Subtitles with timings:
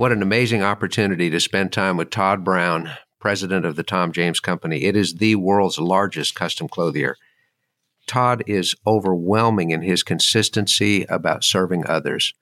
[0.00, 4.40] What an amazing opportunity to spend time with Todd Browne, president of the Tom James
[4.40, 4.84] Company.
[4.84, 7.16] It is the world's largest custom clothier.
[8.06, 12.32] Todd is overwhelming in his consistency about serving others.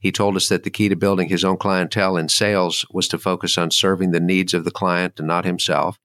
[0.00, 3.18] He told us that the key to building his own clientele in sales was to
[3.18, 6.00] focus on serving the needs of the client and not himself.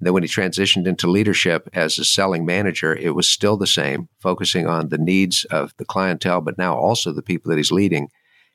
[0.00, 4.08] Then, when he transitioned into leadership as a selling manager, it was still the same,
[4.18, 8.08] focusing on the needs of the clientele, but now also the people that he's leading.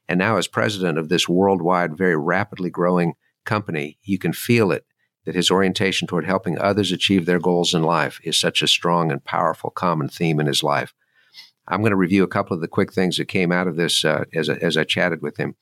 [0.08, 3.14] And now, as president of this worldwide, very rapidly growing
[3.46, 4.86] company, you can feel it
[5.26, 9.12] that his orientation toward helping others achieve their goals in life is such a strong
[9.12, 10.94] and powerful common theme in his life.
[11.68, 14.04] I'm going to review a couple of the quick things that came out of this
[14.04, 15.56] uh, as, as I chatted with him.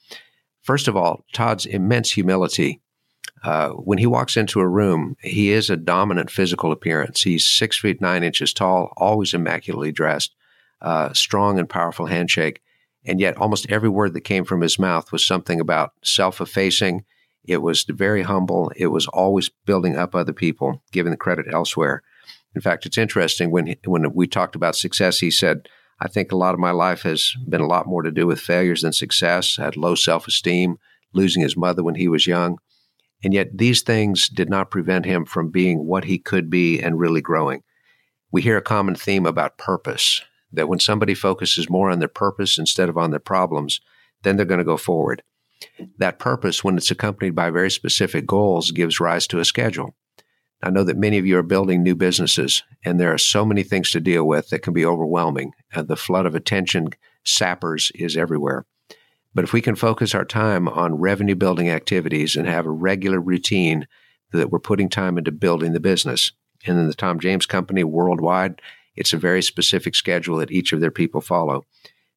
[0.64, 2.82] First of all, Todd's immense humility.
[3.44, 7.24] Uh, when he walks into a room, he is a dominant physical appearance.
[7.24, 10.36] He's six feet nine inches tall, always immaculately dressed,
[10.82, 12.62] uh, strong and powerful handshake.
[13.06, 17.04] And yet, almost every word that came from his mouth was something about self effacing.
[17.44, 18.72] It was very humble.
[18.76, 22.04] It was always building up other people, giving the credit elsewhere.
[22.54, 25.68] In fact, it's interesting when when we talked about success, he said,
[26.00, 28.40] "I think a lot of my life has been a lot more to do with
[28.40, 29.58] failures than success.
[29.58, 30.78] I had low self esteem,
[31.14, 32.60] losing his mother when he was young,
[33.24, 37.00] and yet these things did not prevent him from being what he could be and
[37.00, 37.64] really growing."
[38.32, 40.22] We hear a common theme about purpose
[40.54, 43.82] that when somebody focuses more on their purpose instead of on their problems,
[44.24, 45.24] then they're going to go forward.
[45.98, 49.96] That purpose, when it's accompanied by very specific goals, gives rise to a schedule.
[50.64, 53.64] I know that many of you are building new businesses, and there are so many
[53.64, 55.54] things to deal with that can be overwhelming.
[55.72, 56.90] And the flood of attention
[57.24, 58.66] sappers is everywhere.
[59.34, 63.20] But if we can focus our time on revenue building activities and have a regular
[63.20, 63.88] routine
[64.32, 66.32] that we're putting time into building the business,
[66.66, 68.62] and then the Tom James Company worldwide
[68.96, 71.64] it's a very specific schedule that each of their people follow.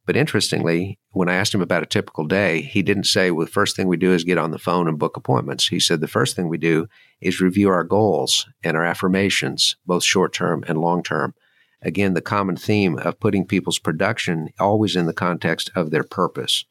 [0.07, 3.53] But interestingly, when I asked him about a typical day, he didn't say, well, the
[3.53, 5.69] first thing we do is get on the phone and book appointments.
[5.69, 6.89] He said, the first thing we do
[7.23, 11.35] is review our goals and our affirmations, both short term and long term.
[11.81, 16.65] Again, the common theme of putting people's production always in the context of their purpose.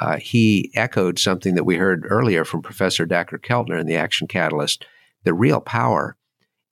[0.00, 4.26] Uh, he echoed something that we heard earlier from Professor Dacher Keltner in the Action
[4.26, 4.84] Catalyst.
[5.24, 6.16] The real power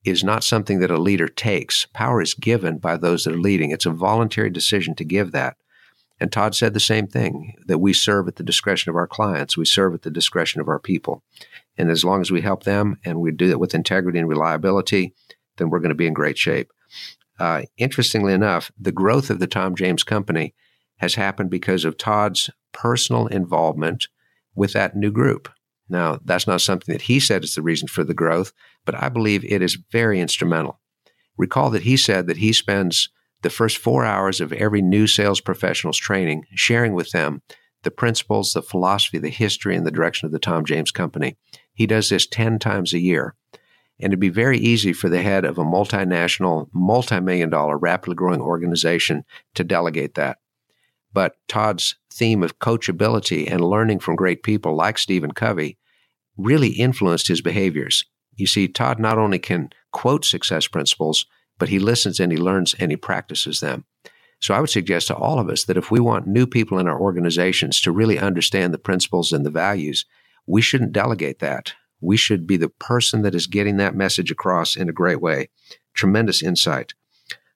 [0.05, 1.87] is not something that a leader takes.
[1.93, 3.71] Power is given by those that are leading.
[3.71, 5.57] It's a voluntary decision to give that.
[6.21, 9.57] And Todd said the same thing that we serve at the discretion of our clients,
[9.57, 11.23] we serve at the discretion of our people.
[11.77, 15.13] And as long as we help them and we do it with integrity and reliability,
[15.57, 16.71] then we're going to be in great shape.
[17.39, 20.55] Uh, interestingly enough, the growth of the Tom James Company
[20.99, 24.07] has happened because of Todd's personal involvement
[24.55, 25.49] with that new group.
[25.89, 28.53] Now, that's not something that he said is the reason for the growth,
[28.85, 30.81] but I believe it is very instrumental.
[31.37, 33.11] Recall that he said that he spends
[33.43, 37.43] the first four hours of every new sales professional's training sharing with them
[37.83, 41.37] the principles, the philosophy, the history, and the direction of the Tom James Company.
[41.75, 43.35] He does this 10 times a year.
[44.01, 48.17] And it'd be very easy for the head of a multinational, multi million dollar, rapidly
[48.17, 49.25] growing organization
[49.55, 50.39] to delegate that.
[51.15, 55.79] But Todd's theme of coachability and learning from great people like Stephen Covey
[56.37, 58.05] really influenced his behaviors.
[58.35, 61.25] You see, Todd not only can quote success principles,
[61.57, 63.85] but he listens and he learns and he practices them.
[64.41, 66.89] So I would suggest to all of us that if we want new people in
[66.89, 70.05] our organizations to really understand the principles and the values,
[70.47, 71.75] we shouldn't delegate that.
[72.01, 75.49] We should be the person that is getting that message across in a great way.
[75.95, 76.93] Tremendous insight.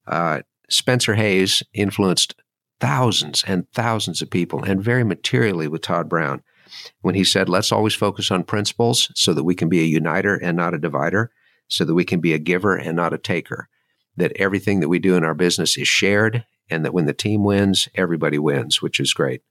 [0.07, 2.35] Uh, Spencer Hays influenced
[2.79, 6.41] thousands and thousands of people and very materially with Todd Browne
[7.01, 10.35] when he said, let's always focus on principles so that we can be a uniter
[10.35, 11.31] and not a divider,
[11.67, 13.67] so that we can be a giver and not a taker,
[14.17, 17.43] that everything that we do in our business is shared, and that when the team
[17.43, 19.41] wins, everybody wins, which is great.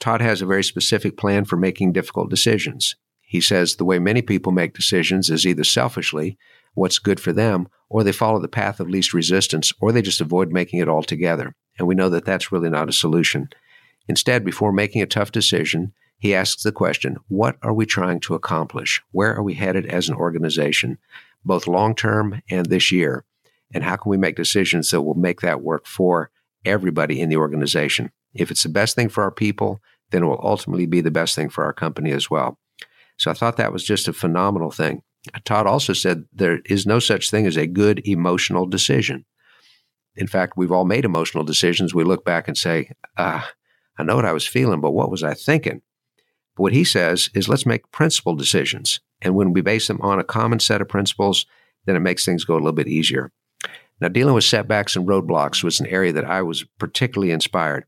[0.00, 2.96] Todd has a very specific plan for making difficult decisions.
[3.20, 6.38] He says the way many people make decisions is either selfishly,
[6.78, 10.20] what's good for them, or they follow the path of least resistance, or they just
[10.20, 11.54] avoid making it altogether.
[11.78, 13.48] And we know that that's really not a solution.
[14.08, 18.34] Instead, before making a tough decision, he asks the question what are we trying to
[18.34, 19.02] accomplish?
[19.12, 20.98] Where are we headed as an organization,
[21.44, 23.24] both long term and this year?
[23.72, 26.30] And how can we make decisions that will make that work for
[26.64, 28.10] everybody in the organization?
[28.34, 31.34] If it's the best thing for our people, then it will ultimately be the best
[31.34, 32.58] thing for our company as well.
[33.18, 35.02] So I thought that was just a phenomenal thing.
[35.44, 39.24] Todd also said there is no such thing as a good emotional decision.
[40.16, 41.94] In fact, we've all made emotional decisions.
[41.94, 43.50] We look back and say, ah,
[43.98, 45.82] I know what I was feeling, but what was I thinking?
[46.56, 49.00] But what he says is let's make principle decisions.
[49.20, 51.46] And when we base them on a common set of principles,
[51.84, 53.32] then it makes things go a little bit easier.
[54.00, 57.84] Now, dealing with setbacks and roadblocks was an area that I was particularly inspired.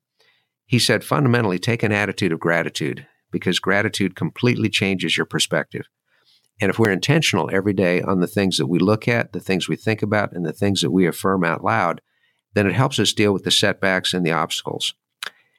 [0.67, 5.87] He said, fundamentally, take an attitude of gratitude because gratitude completely changes your perspective.
[6.61, 9.69] And if we're intentional every day on the things that we look at, the things
[9.69, 12.01] we think about, and the things that we affirm out loud,
[12.55, 14.95] then it helps us deal with the setbacks and the obstacles.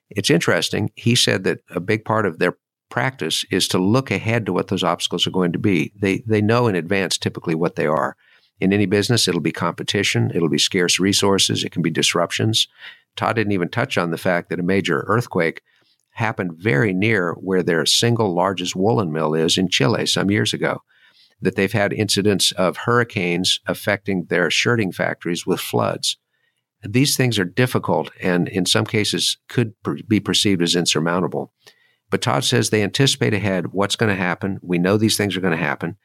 [0.10, 0.92] It's interesting.
[0.96, 2.58] He said that a big part of their
[2.90, 5.94] practice is to look ahead to what those obstacles are going to be.
[5.96, 8.18] They they know in advance typically what they are.
[8.60, 12.68] In any business, it'll be competition, it'll be scarce resources, it can be disruptions.
[13.16, 15.62] Todd didn't even touch on the fact that a major earthquake
[16.12, 20.84] happened very near where their single largest woolen mill is in Chile some years ago.
[21.42, 26.18] That they've had incidents of hurricanes affecting their shirting factories with floods.
[26.84, 29.74] These things are difficult and in some cases could
[30.08, 31.54] be perceived as insurmountable.
[32.10, 34.60] But Todd says they anticipate ahead what's going to happen.
[34.62, 35.98] We know these things are going to happen.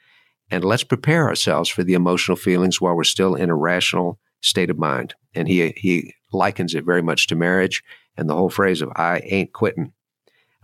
[0.50, 4.70] And let's prepare ourselves for the emotional feelings while we're still in a rational state
[4.70, 5.14] of mind.
[5.34, 7.82] And he, he likens it very much to marriage
[8.16, 9.92] and the whole phrase of, I ain't quitting.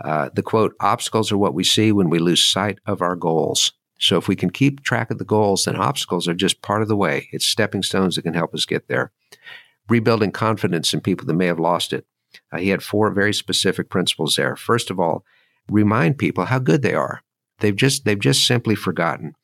[0.02, 3.72] Uh, the quote, obstacles are what we see when we lose sight of our goals.
[4.02, 6.88] So if we can keep track of the goals, then obstacles are just part of
[6.88, 7.28] the way.
[7.30, 9.12] It's stepping stones that can help us get there.
[9.88, 12.04] Rebuilding confidence in people that may have lost it.
[12.50, 14.56] Uh, he had four very specific principles there.
[14.56, 15.24] First of all,
[15.70, 17.22] remind people how good they are.
[17.60, 19.34] They've just they've just simply forgotten.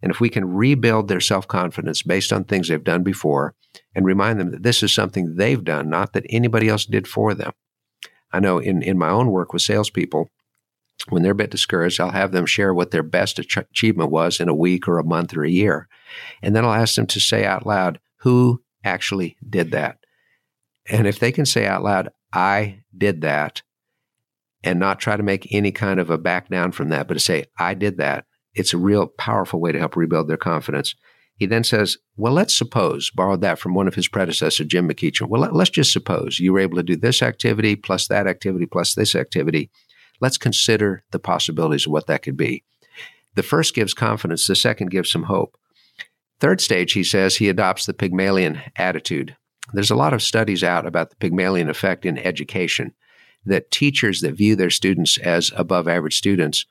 [0.00, 3.54] And if we can rebuild their self-confidence based on things they've done before
[3.94, 7.34] and remind them that this is something they've done, not that anybody else did for
[7.34, 7.52] them.
[8.32, 10.30] I know in, in my own work with salespeople,
[11.08, 14.48] when they're a bit discouraged, I'll have them share what their best achievement was in
[14.48, 15.88] a week or a month or a year.
[16.42, 19.98] And then I'll ask them to say out loud, who actually did that?
[20.88, 23.62] And if they can say out loud, I did that,
[24.62, 27.20] and not try to make any kind of a back down from that, but to
[27.20, 30.94] say, I did that, it's a real powerful way to help rebuild their confidence.
[31.36, 35.28] He then says, Well, let's suppose, borrowed that from one of his predecessors, Jim McEachin.
[35.28, 38.94] Well, let's just suppose you were able to do this activity plus that activity plus
[38.94, 39.70] this activity.
[40.20, 42.64] Let's consider the possibilities of what that could be.
[43.34, 45.56] The first gives confidence, the second gives some hope.
[46.40, 49.36] Third stage, he says, he adopts the Pygmalion attitude.
[49.72, 52.94] There's a lot of studies out about the Pygmalion effect in education
[53.44, 56.66] that teachers that view their students as above average students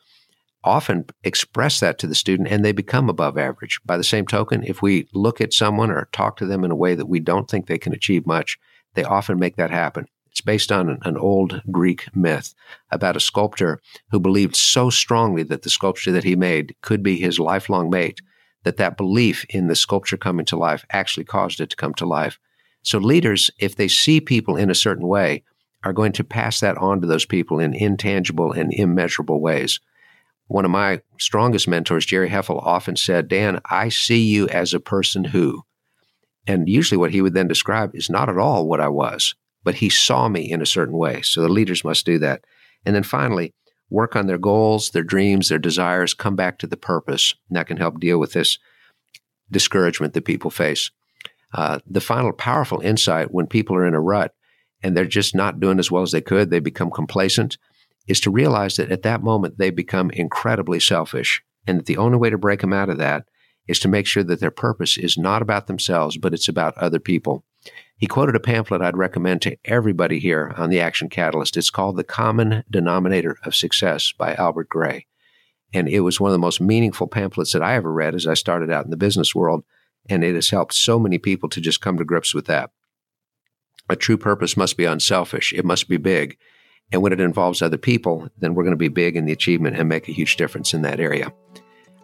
[0.64, 3.80] often express that to the student and they become above average.
[3.86, 6.76] By the same token, if we look at someone or talk to them in a
[6.76, 8.58] way that we don't think they can achieve much,
[8.96, 10.08] they often make that happen.
[10.36, 12.54] It's based on an, old Greek myth
[12.92, 13.80] about a sculptor
[14.12, 18.20] who believed so strongly that the sculpture that he made could be his lifelong mate
[18.66, 22.06] that that belief in the sculpture coming to life actually caused it to come to
[22.06, 22.38] life.
[22.82, 25.44] So leaders, if they see people in a certain way,
[25.86, 29.80] are going to pass that on to those people in intangible and immeasurable ways.
[30.48, 34.82] One of my strongest mentors, Jerry Heffel, often said, Dan, I see you as a
[34.82, 35.64] person who.
[36.46, 39.34] And usually what he would then describe is not at all what I was,
[39.66, 41.22] but he saw me in a certain way.
[41.24, 42.46] So the leaders must do that.
[42.86, 43.54] And then finally,
[43.90, 47.34] work on their goals, their dreams, their desires, come back to the purpose.
[47.50, 48.60] And that can help deal with this
[49.52, 50.92] discouragement that people face.
[51.54, 54.34] Uh, the final powerful insight when people are in a rut
[54.84, 57.58] and they're just not doing as well as they could, they become complacent,
[58.08, 62.18] is to realize that at that moment they become incredibly selfish and that the only
[62.18, 63.26] way to break them out of that
[63.68, 67.00] is to make sure that their purpose is not about themselves, but it's about other
[67.00, 67.44] people.
[67.98, 71.56] He quoted a pamphlet I'd recommend to everybody here on the Action Catalyst.
[71.56, 75.08] It's called The Common Denominator of Success by Albert Gray.
[75.74, 78.34] And it was one of the most meaningful pamphlets that I ever read as I
[78.34, 79.64] started out in the business world.
[80.10, 82.72] And it has helped so many people to just come to grips with that.
[83.90, 85.54] A true purpose must be unselfish.
[85.54, 86.38] It must be big.
[86.92, 89.78] And when it involves other people, then we're going to be big in the achievement
[89.78, 91.34] and make a huge difference in that area.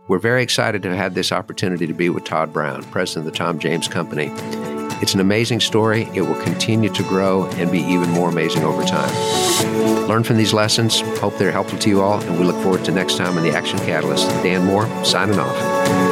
[0.08, 3.34] We're very excited to have had this opportunity to be with Todd Browne, president of
[3.34, 4.32] the Tom James Company.
[5.02, 6.08] It's an amazing story.
[6.14, 9.12] It will continue to grow and be even more amazing over time.
[10.08, 11.02] Learn from these lessons.
[11.20, 13.52] Hope they're helpful to you all, and we look forward to next time on the
[13.52, 14.28] Action Catalyst.
[14.44, 16.11] Dan Moore, signing off.